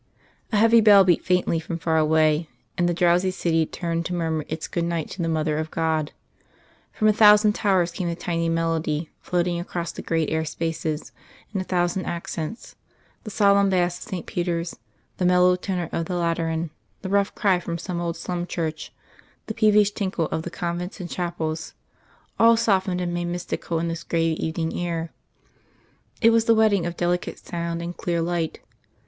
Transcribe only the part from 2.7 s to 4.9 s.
and the drowsy city turned to murmur its good